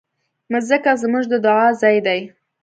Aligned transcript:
مځکه 0.51 0.91
زموږ 1.01 1.23
د 1.31 1.33
دعا 1.45 1.67
ځای 1.81 1.97
ده. 2.05 2.15